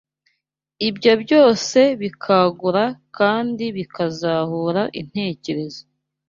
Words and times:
ibyo 0.87 1.13
byose 1.23 1.79
bikangura 2.01 2.85
kandi 3.17 3.65
bikazahura 3.77 4.81
intekerezo 4.99 5.81